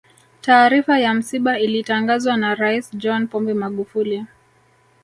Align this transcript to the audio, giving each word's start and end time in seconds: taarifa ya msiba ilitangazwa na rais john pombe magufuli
taarifa 0.41 0.99
ya 0.99 1.13
msiba 1.13 1.59
ilitangazwa 1.59 2.37
na 2.37 2.55
rais 2.55 2.93
john 2.95 3.27
pombe 3.27 3.53
magufuli 3.53 4.25